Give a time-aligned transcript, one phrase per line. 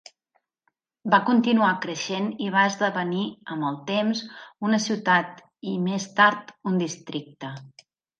[1.13, 4.23] Va continuar creixent i va esdevenir amb el temps
[4.69, 7.53] una ciutat i més tard un districte.